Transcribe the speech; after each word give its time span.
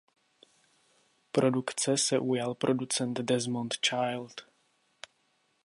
Produkce 1.31 1.97
se 1.97 2.19
ujal 2.19 2.55
producent 2.55 3.19
Desmond 3.21 3.73
Child. 3.83 4.33